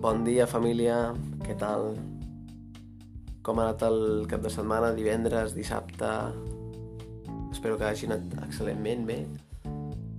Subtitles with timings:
[0.00, 1.10] Bon dia, família.
[1.44, 1.90] Què tal?
[3.44, 3.98] Com ha anat el
[4.30, 6.08] cap de setmana, divendres, dissabte?
[7.52, 9.18] Espero que hagi anat excel·lentment bé.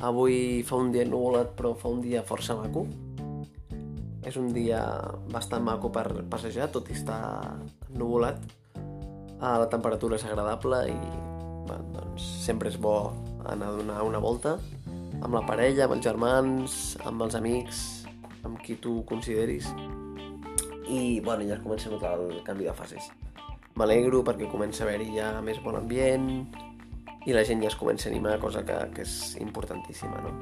[0.06, 2.84] Avui fa un dia nuvolat, però fa un dia força maco.
[4.22, 4.84] És un dia
[5.34, 7.58] bastant maco per passejar, tot i estar
[7.96, 8.38] nuvolat.
[9.40, 11.00] Ah, la temperatura és agradable i
[11.66, 13.16] bueno, doncs, sempre és bo
[13.50, 14.60] anar a donar una volta
[15.22, 18.01] amb la parella, amb els germans, amb els amics,
[18.44, 19.70] amb qui tu consideris.
[20.92, 23.12] I bueno, ja comença a notar el canvi de fases.
[23.80, 26.28] M'alegro perquè comença a haver-hi ja més bon ambient
[27.26, 30.34] i la gent ja es comença a animar, cosa que, que és importantíssima, no?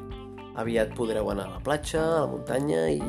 [0.59, 3.03] Aviat podreu anar a la platja, a la muntanya i,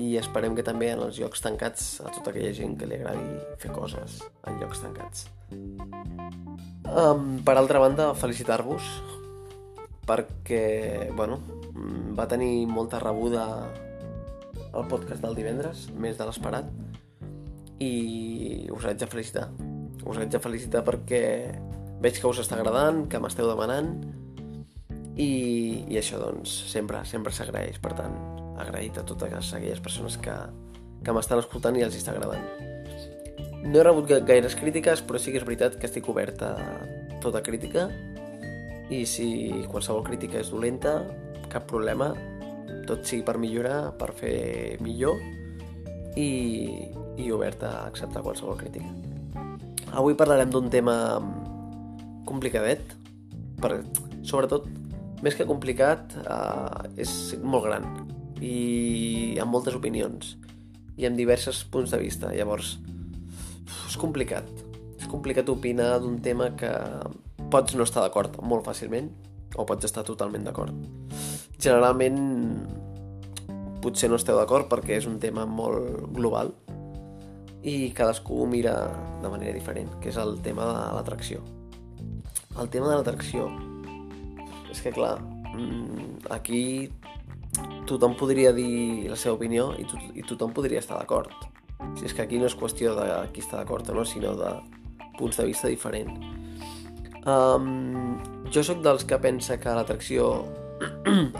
[0.00, 3.38] i esperem que també en els llocs tancats a tota aquella gent que li agradi
[3.62, 4.18] fer coses
[4.48, 5.28] en llocs tancats.
[6.90, 8.88] Um, per altra banda, felicitar-vos
[10.08, 11.38] perquè, bueno,
[12.18, 13.44] va tenir molta rebuda
[14.74, 16.70] el podcast del divendres, més de l'esperat,
[17.80, 19.48] i us haig de felicitar.
[20.04, 21.22] Us haig de felicitar perquè
[22.00, 23.92] veig que us està agradant, que m'esteu demanant,
[25.20, 27.80] i, i això, doncs, sempre, sempre s'agraeix.
[27.82, 28.14] Per tant,
[28.60, 30.36] agraït a totes aquelles persones que,
[31.04, 32.44] que m'estan escoltant i els està agradant.
[33.60, 36.54] No he rebut gaires crítiques, però sí que és veritat que estic obert a
[37.20, 37.90] tota crítica
[38.90, 39.28] i si
[39.68, 41.02] qualsevol crítica és dolenta,
[41.52, 42.14] cap problema,
[42.88, 45.20] tot sigui per millorar, per fer millor
[46.18, 46.30] i,
[47.20, 48.90] i obert a acceptar qualsevol crítica.
[49.90, 50.94] Avui parlarem d'un tema
[52.28, 52.94] complicadet,
[53.60, 53.80] per,
[54.22, 54.68] sobretot,
[55.24, 57.12] més que complicat, eh, és
[57.42, 57.88] molt gran
[58.40, 60.36] i amb moltes opinions
[60.96, 62.32] i amb diversos punts de vista.
[62.32, 62.76] Llavors,
[63.88, 64.48] és complicat.
[65.00, 66.72] És complicat opinar d'un tema que
[67.50, 69.10] pots no estar d'acord molt fàcilment
[69.56, 70.99] o pots estar totalment d'acord.
[71.60, 72.20] Generalment
[73.84, 76.52] potser no esteu d'acord perquè és un tema molt global
[77.60, 78.74] i cadascú mira
[79.20, 81.42] de manera diferent, que és el tema de l'atracció.
[82.60, 83.48] El tema de l'atracció
[84.70, 86.90] és que, clar, mm, aquí
[87.86, 91.34] tothom podria dir la seva opinió i, to i tothom podria estar d'acord.
[91.98, 94.54] Si és que aquí no és qüestió de qui està d'acord o no, sinó de
[95.18, 96.16] punts de vista diferents.
[97.28, 98.16] Um,
[98.48, 100.30] jo sóc dels que pensa que l'atracció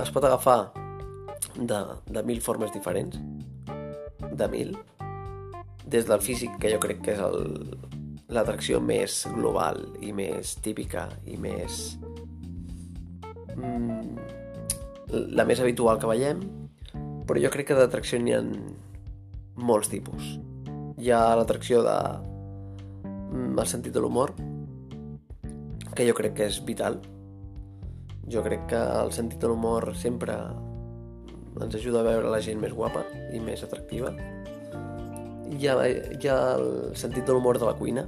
[0.03, 0.73] es pot agafar
[1.56, 3.17] de, de mil formes diferents,
[4.33, 4.75] de mil,
[5.87, 7.23] des del físic, que jo crec que és
[8.31, 11.97] l'atracció més global i més típica i més...
[13.56, 14.19] Mm,
[15.11, 16.45] la més habitual que veiem,
[17.27, 18.43] però jo crec que d'atracció n'hi ha
[19.61, 20.37] molts tipus.
[21.00, 21.97] Hi ha l'atracció de
[23.09, 24.37] mm, el sentit de l'humor,
[25.97, 27.00] que jo crec que és vital.
[28.28, 30.36] Jo crec que el sentit de l'humor sempre
[31.60, 34.12] ens ajuda a veure la gent més guapa i més atractiva.
[35.50, 38.04] Hi ha, hi ha el sentit de l'humor de la cuina,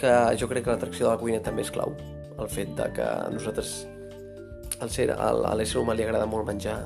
[0.00, 1.92] que jo crec que l'atracció de la cuina també és clau.
[2.40, 3.74] El fet de que a nosaltres,
[4.80, 6.78] al ser, a l'ésser humà li agrada molt menjar,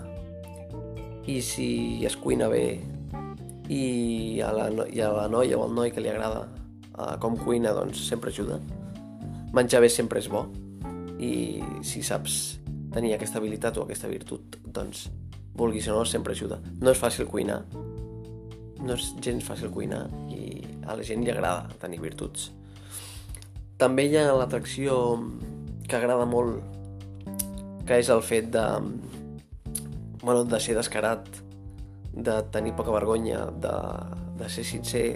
[1.31, 1.69] i si
[2.05, 2.65] es cuina bé
[3.73, 6.43] i a la, i a la noia o al noi que li agrada
[6.99, 8.59] uh, com cuina, doncs sempre ajuda.
[9.55, 10.49] Menjar bé sempre és bo
[11.19, 12.59] i si saps
[12.95, 15.09] tenir aquesta habilitat o aquesta virtut, doncs
[15.55, 16.61] vulguis o no, sempre ajuda.
[16.81, 17.63] No és fàcil cuinar,
[18.85, 20.05] no és gens fàcil cuinar
[20.35, 22.51] i a la gent li agrada tenir virtuts.
[23.81, 24.97] També hi ha l'atracció
[25.89, 26.63] que agrada molt,
[27.87, 28.65] que és el fet de,
[30.23, 31.29] bueno, de ser descarat,
[32.15, 33.75] de tenir poca vergonya, de,
[34.39, 35.09] de ser sincer,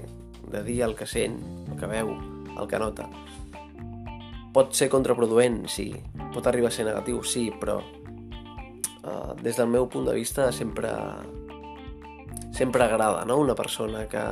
[0.51, 1.39] de dir el que sent,
[1.71, 2.13] el que veu,
[2.59, 3.09] el que nota.
[4.55, 5.91] Pot ser contraproduent, sí.
[6.35, 10.93] Pot arribar a ser negatiu, sí, però uh, des del meu punt de vista sempre
[12.53, 13.39] sempre agrada, no?
[13.39, 14.25] Una persona que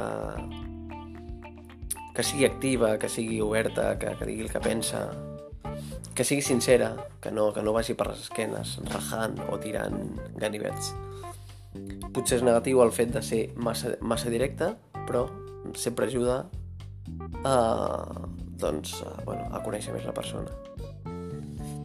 [2.17, 5.11] que sigui activa, que sigui oberta, que, que digui el que pensa,
[6.17, 10.95] que sigui sincera, que no, que no vagi per les esquenes rajant o tirant ganivets.
[12.17, 14.73] Potser és negatiu el fet de ser massa, massa directe,
[15.05, 15.27] però
[15.77, 16.47] sempre ajuda
[17.45, 17.57] a,
[18.61, 20.53] doncs, a, bueno, a conèixer més la persona.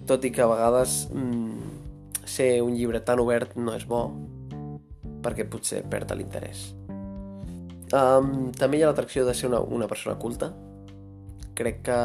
[0.08, 1.72] Tot i que a vegades mmm,
[2.26, 4.06] ser un llibre tan obert no és bo,
[5.22, 6.72] perquè potser perd l'interès.
[7.92, 10.54] Um, també hi ha l'atracció de ser una, una persona culta.
[11.56, 11.98] Crec que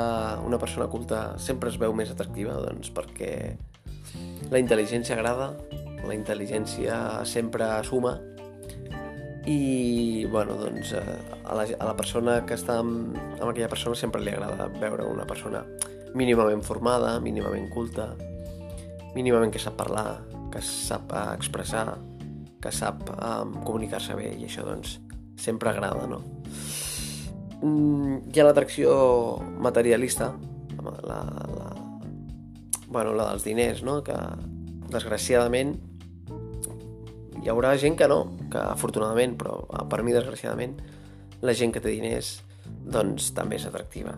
[0.45, 3.31] una persona culta sempre es veu més atractiva, doncs, perquè
[4.51, 5.53] la intel·ligència agrada,
[6.07, 8.17] la intel·ligència sempre suma
[9.47, 14.23] i, bueno, doncs, a la, a la persona que està amb, amb aquella persona sempre
[14.23, 15.63] li agrada veure una persona
[16.19, 18.11] mínimament formada, mínimament culta,
[19.15, 21.97] mínimament que sap parlar, que sap expressar,
[22.63, 24.99] que sap um, comunicar-se bé i això doncs
[25.39, 26.23] sempre agrada, no?
[27.63, 28.93] Mm, hi ha l'atracció
[29.63, 30.33] materialista,
[30.83, 31.21] la,
[31.55, 31.71] la,
[32.89, 34.01] bueno, la dels diners, no?
[34.07, 34.17] Que
[34.91, 35.77] desgraciadament
[37.47, 40.73] hi haurà gent que no, que afortunadament, però per mi desgraciadament,
[41.47, 44.17] la gent que té diners doncs també és atractiva.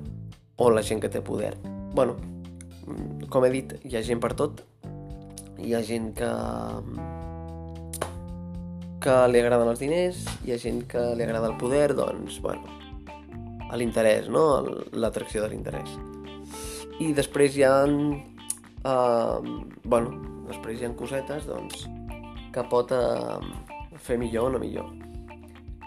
[0.57, 1.51] O la gent que té poder.
[1.93, 2.15] Bueno,
[2.87, 4.63] mm, com he dit, hi ha gent per tot.
[5.61, 6.31] Hi ha gent que
[9.05, 12.65] que li agraden els diners, hi ha gent que li agrada el poder, doncs, bueno,
[13.77, 14.65] l'interès, no?
[14.97, 15.93] L'atracció de l'interès.
[16.99, 17.85] I després hi ha...
[18.89, 20.17] Uh, bueno,
[20.49, 21.85] després hi ha cosetes, doncs,
[22.59, 23.39] que pot uh,
[24.03, 24.91] fer millor o no millor.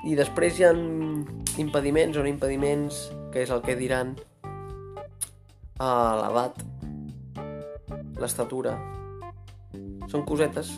[0.07, 0.71] I després hi ha
[1.61, 4.15] impediments o no impediments, que és el que diran
[5.81, 5.91] a
[6.21, 6.63] l'edat,
[8.21, 8.77] l'estatura.
[10.11, 10.71] Són cosetes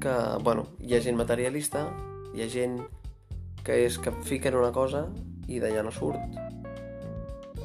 [0.00, 0.14] que,
[0.46, 1.86] bueno, hi ha gent materialista,
[2.34, 2.78] hi ha gent
[3.66, 5.06] que és que fiquen una cosa
[5.50, 6.38] i d'allà no surt,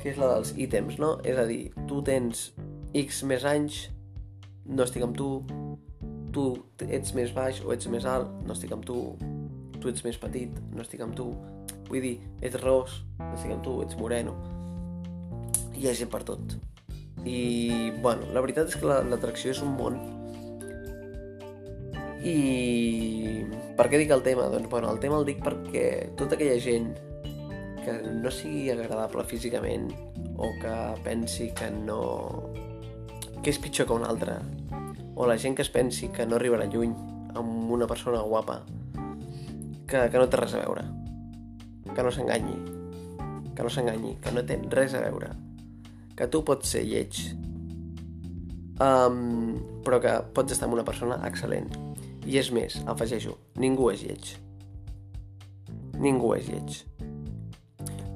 [0.01, 1.15] que és la dels ítems, no?
[1.23, 2.49] És a dir, tu tens
[2.95, 3.85] X més anys,
[4.65, 5.29] no estic amb tu,
[6.35, 6.45] tu
[6.85, 8.99] ets més baix o ets més alt, no estic amb tu,
[9.79, 11.29] tu ets més petit, no estic amb tu,
[11.87, 14.35] vull dir, ets ros, no estic amb tu, ets moreno.
[15.75, 16.57] Hi ha gent per tot.
[17.25, 17.39] I,
[18.03, 19.97] bueno, la veritat és que l'atracció la, és un món
[22.25, 23.45] i
[23.77, 24.47] per què dic el tema?
[24.49, 25.85] Doncs bueno, el tema el dic perquè
[26.17, 26.93] tota aquella gent
[27.85, 29.91] que no sigui agradable físicament
[30.35, 31.99] o que pensi que no...
[33.43, 34.39] que és pitjor que un altre
[35.15, 36.93] o la gent que es pensi que no arribarà lluny
[37.35, 38.61] amb una persona guapa
[39.87, 40.85] que, que no té res a veure
[41.95, 42.57] que no s'enganyi
[43.55, 45.31] que no s'enganyi, que no té res a veure
[46.15, 47.21] que tu pots ser lleig
[48.83, 51.71] um, però que pots estar amb una persona excel·lent
[52.25, 54.31] i és més, afegeixo, ningú és lleig.
[56.01, 56.79] Ningú és lleig.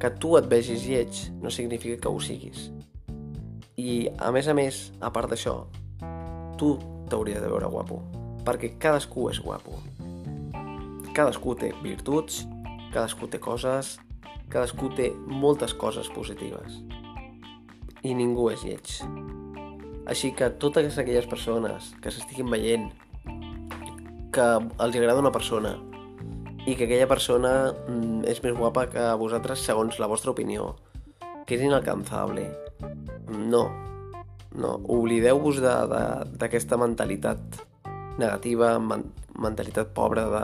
[0.02, 2.70] Que tu et vegis lleig no significa que ho siguis.
[3.78, 5.60] I, a més a més, a part d'això,
[6.60, 6.76] tu
[7.10, 8.02] t'hauries de veure guapo.
[8.46, 9.80] Perquè cadascú és guapo.
[11.16, 12.44] Cadascú té virtuts,
[12.94, 13.98] cadascú té coses,
[14.52, 16.82] cadascú té moltes coses positives.
[18.04, 19.00] I ningú és lleig.
[20.10, 22.90] Així que totes aquelles persones que s'estiguin veient
[24.34, 25.76] que els agrada una persona
[26.66, 30.74] i que aquella persona mm, és més guapa que vosaltres segons la vostra opinió,
[31.46, 32.48] que és inalcanzable.
[33.30, 33.68] No,
[34.60, 37.60] no, oblideu-vos d'aquesta mentalitat
[38.20, 39.08] negativa, man
[39.40, 40.44] mentalitat pobra de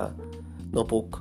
[0.71, 1.19] no puc.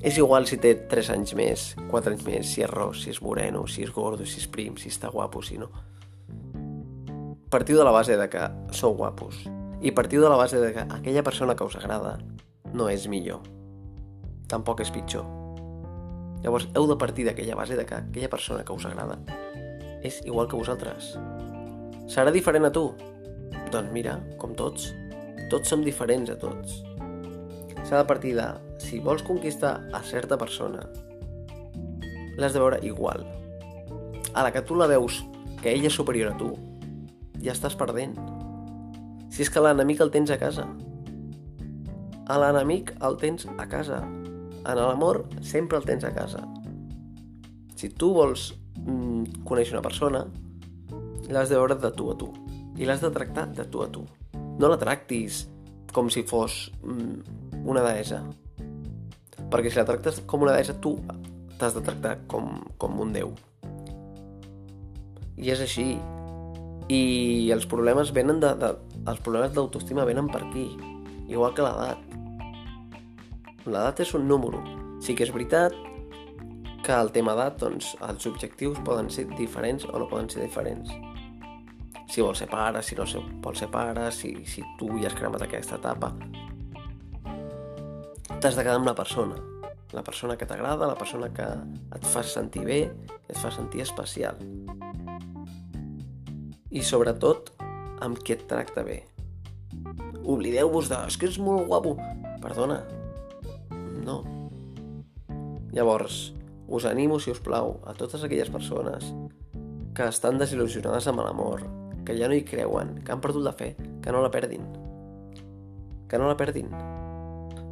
[0.00, 3.20] És igual si té 3 anys més, 4 anys més, si és ros, si és
[3.20, 5.68] moreno, si és gordo, si és prim, si està guapo, si no.
[7.52, 9.42] Partiu de la base de que sou guapos
[9.82, 12.16] i partiu de la base de que aquella persona que us agrada
[12.72, 13.42] no és millor.
[14.48, 15.26] Tampoc és pitjor.
[16.40, 19.18] Llavors, heu de partir d'aquella base de que aquella persona que us agrada
[20.00, 21.18] és igual que vosaltres.
[22.10, 22.88] Serà diferent a tu?
[23.70, 24.88] Doncs mira, com tots.
[25.50, 26.80] Tots som diferents a tots.
[27.86, 28.48] S'ha de partir de,
[28.82, 30.82] si vols conquistar a certa persona,
[32.34, 33.22] l'has de veure igual.
[34.34, 35.20] A la que tu la veus
[35.62, 36.50] que ella és superior a tu,
[37.38, 38.18] ja estàs perdent
[39.30, 40.66] si és que l'enemic el tens a casa.
[42.26, 44.02] A l'enemic el tens a casa.
[44.60, 46.42] En l'amor sempre el tens a casa.
[47.78, 48.50] Si tu vols
[48.82, 50.26] mm, conèixer una persona,
[51.32, 52.30] l'has de veure de tu a tu.
[52.78, 54.04] I l'has de tractar de tu a tu.
[54.60, 55.44] No la tractis
[55.92, 58.22] com si fos mm, una deessa.
[59.50, 60.96] Perquè si la tractes com una deessa, tu
[61.58, 63.34] t'has de tractar com, com un déu.
[65.40, 65.92] I és així.
[66.90, 67.02] I
[67.54, 68.72] els problemes venen de, de,
[69.06, 70.66] els problemes d'autoestima venen per aquí,
[71.30, 72.02] igual que l'edat.
[73.68, 74.64] L'edat és un número.
[75.04, 75.76] Sí que és veritat
[76.84, 80.90] que el tema edat, doncs, els objectius poden ser diferents o no poden ser diferents.
[82.10, 83.04] Si vols ser pare, si no
[83.44, 86.10] vols ser pare, si, si tu ja has cremat aquesta etapa.
[88.40, 89.38] T'has de quedar amb la persona.
[89.94, 91.46] La persona que t'agrada, la persona que
[91.94, 92.80] et fa sentir bé,
[93.28, 94.42] et fa sentir especial.
[96.70, 97.54] I sobretot,
[98.02, 99.02] amb qui et tracta bé.
[100.24, 100.98] Oblideu-vos de...
[101.06, 101.94] És que és molt guapo.
[102.42, 102.82] Perdona.
[104.02, 104.22] No.
[105.74, 106.30] Llavors,
[106.66, 109.12] us animo, si us plau, a totes aquelles persones
[109.94, 111.66] que estan desil·lusionades amb l'amor,
[112.06, 114.66] que ja no hi creuen, que han perdut la fe, que no la perdin.
[116.10, 116.70] Que no la perdin.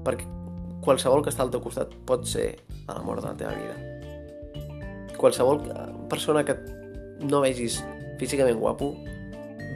[0.06, 0.26] Perquè
[0.84, 2.48] qualsevol que està al teu costat pot ser
[2.86, 3.76] l'amor de la teva vida.
[5.18, 5.64] Qualsevol
[6.08, 6.54] persona que
[7.24, 7.80] no vegis
[8.20, 8.92] físicament guapo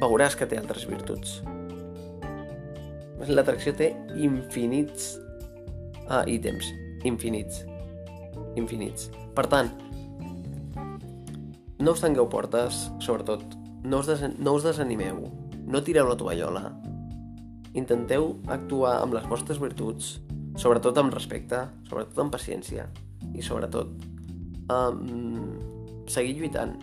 [0.03, 1.41] veuràs que té altres virtuts.
[3.29, 5.13] L'atracció té infinits
[6.09, 6.71] uh, ítems
[7.05, 7.65] infinits.
[8.57, 9.11] Infinits.
[9.35, 9.71] Per tant,
[11.83, 13.43] no us tangueu portes, sobretot.
[13.83, 15.27] No us, no us desanimeu.
[15.67, 16.71] No tireu la tovallola.
[17.79, 20.19] Intenteu actuar amb les vostres virtuts,
[20.61, 22.87] sobretot amb respecte, sobretot amb paciència
[23.33, 23.93] i sobretot
[24.69, 25.57] um,
[26.11, 26.77] seguir lluitant.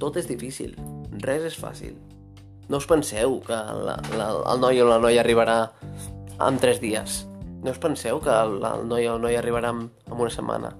[0.00, 0.74] Tot és difícil,
[1.22, 1.96] res és fàcil.
[2.70, 5.58] No us penseu que la, la, el noi o la noia arribarà
[6.40, 7.24] en tres dies.
[7.60, 10.72] No us penseu que el, el noi o la noia arribarà en, en una setmana.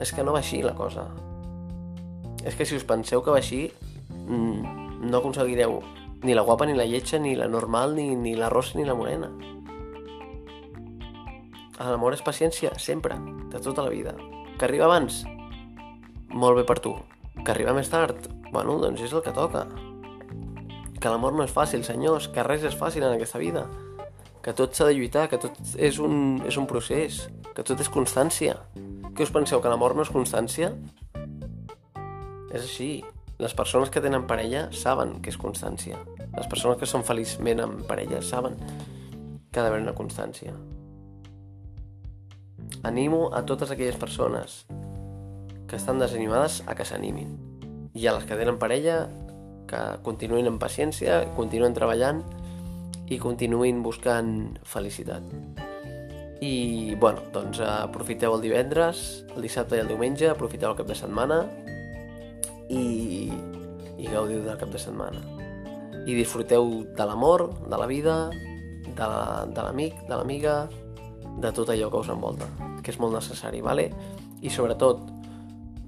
[0.00, 1.10] És que no va així la cosa.
[2.44, 3.70] És que si us penseu que va així,
[4.10, 5.80] mm, no aconseguireu
[6.22, 8.94] ni la guapa, ni la lletja, ni la normal, ni, ni la rosa, ni la
[8.94, 9.30] morena.
[11.82, 13.16] L'amor és paciència, sempre,
[13.50, 14.14] de tota la vida.
[14.58, 15.24] Que arriba abans?
[16.30, 16.94] Molt bé per tu.
[17.42, 18.28] Que arriba més tard?
[18.52, 19.66] Bueno, doncs és el que toca.
[21.00, 23.66] Que l'amor no és fàcil, senyors, que res és fàcil en aquesta vida.
[24.42, 27.24] Que tot s'ha de lluitar, que tot és un, és un procés,
[27.56, 28.60] que tot és constància.
[29.16, 30.70] Què us penseu, que l'amor no és constància?
[32.52, 32.92] És així.
[33.40, 35.96] Les persones que tenen parella saben que és constància.
[36.36, 38.54] Les persones que són feliçment amb parella saben
[39.50, 40.52] que ha d'haver una constància.
[42.86, 44.62] Animo a totes aquelles persones
[45.66, 47.34] que estan desanimades a que s'animin.
[47.96, 49.08] I a les que tenen parella,
[49.66, 52.22] que continuïn amb paciència, continuïn treballant
[53.08, 55.24] i continuïn buscant felicitat.
[56.42, 60.98] I, bueno, doncs aprofiteu el divendres, el dissabte i el diumenge, aprofiteu el cap de
[60.98, 61.44] setmana
[62.68, 63.30] i,
[63.98, 65.22] i gaudiu del cap de setmana.
[66.06, 68.18] I disfruteu de l'amor, de la vida,
[68.86, 70.58] de l'amic, la, de l'amiga,
[71.42, 72.50] de tot allò que us envolta
[72.82, 73.88] que és molt necessari, vale?
[74.42, 75.06] I sobretot,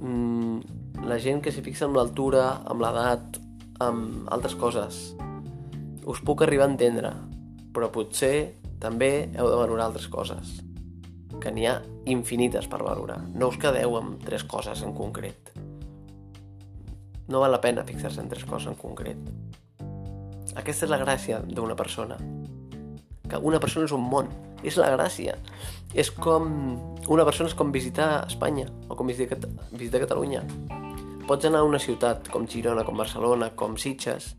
[0.01, 3.41] mmm, la gent que s'hi fixa amb l'altura, amb l'edat,
[3.85, 5.03] amb altres coses,
[6.07, 7.11] us puc arribar a entendre,
[7.75, 10.61] però potser també heu de valorar altres coses,
[11.43, 13.19] que n'hi ha infinites per valorar.
[13.35, 15.54] No us quedeu amb tres coses en concret.
[17.29, 19.21] No val la pena fixar-se en tres coses en concret.
[20.55, 22.19] Aquesta és la gràcia d'una persona.
[23.29, 24.29] Que una persona és un món.
[24.65, 25.37] És la gràcia
[25.95, 26.51] és com...
[27.13, 29.39] Una persona és com visitar Espanya o com visitar,
[29.73, 30.45] visitar Catalunya.
[31.29, 34.35] Pots anar a una ciutat com Girona, com Barcelona, com Sitges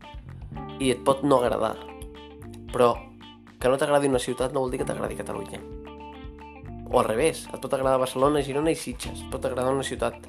[0.78, 1.74] i et pot no agradar.
[2.72, 2.92] Però
[3.58, 5.62] que no t'agradi una ciutat no vol dir que t'agradi Catalunya.
[6.86, 9.24] O al revés, et pot agradar Barcelona, Girona i Sitges.
[9.24, 10.26] Et pot agradar una ciutat.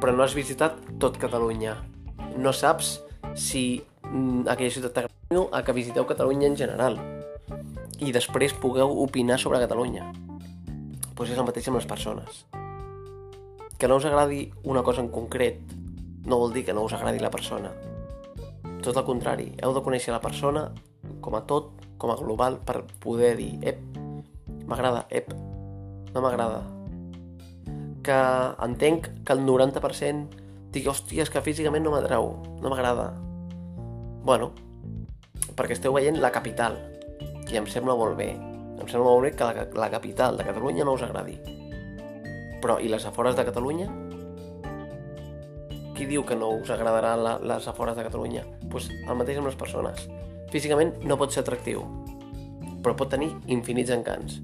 [0.00, 1.76] Però no has visitat tot Catalunya.
[2.36, 3.00] No saps
[3.34, 7.00] si mm, aquella ciutat t'agrada a que visiteu Catalunya en general.
[8.00, 10.10] I després pugueu opinar sobre Catalunya
[11.16, 12.44] doncs és el mateix amb les persones.
[13.80, 15.58] Que no us agradi una cosa en concret
[16.26, 17.72] no vol dir que no us agradi la persona.
[18.82, 20.68] Tot el contrari, heu de conèixer la persona
[21.22, 23.80] com a tot, com a global, per poder dir, ep,
[24.66, 25.32] m'agrada, ep,
[26.12, 26.75] no m'agrada.
[28.06, 28.18] Que
[28.62, 30.44] entenc que el 90%
[30.76, 33.10] digui, hòstia, és que físicament no m'atrau, no m'agrada.
[34.26, 34.52] Bueno,
[35.56, 36.76] perquè esteu veient la capital,
[37.48, 40.84] i em sembla molt bé, em sembla molt bé que la, la capital de Catalunya
[40.84, 41.38] no us agradi.
[42.62, 43.88] Però, i les afores de Catalunya?
[45.96, 48.44] Qui diu que no us agradarà la, les afores de Catalunya?
[48.44, 50.04] Doncs pues el mateix amb les persones.
[50.52, 51.86] Físicament no pot ser atractiu,
[52.84, 54.42] però pot tenir infinits encants.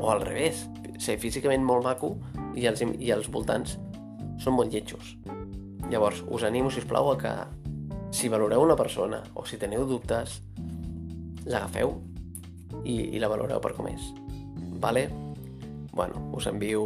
[0.00, 0.66] O al revés,
[1.00, 2.16] ser físicament molt maco
[2.56, 3.76] i els, i els voltants
[4.40, 5.16] són molt lletjos.
[5.90, 7.32] Llavors, us animo, si us plau, a que
[8.14, 10.40] si valoreu una persona o si teniu dubtes,
[11.46, 11.96] l'agafeu
[12.84, 14.10] i, i la valoreu per com és.
[14.82, 15.08] Vale?
[15.92, 16.84] Bueno, us envio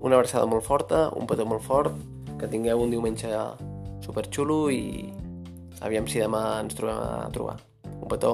[0.00, 1.96] una abraçada molt forta, un petó molt fort,
[2.40, 3.28] que tingueu un diumenge
[4.00, 5.10] superxulo i
[5.84, 7.58] aviam si demà ens trobem a trobar.
[8.00, 8.32] Un petó